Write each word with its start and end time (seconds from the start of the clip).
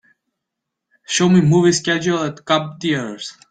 Show 1.05 1.29
me 1.29 1.41
movie 1.41 1.73
schedule 1.73 2.23
at 2.23 2.43
Cobb 2.43 2.79
Theatres 2.79 3.37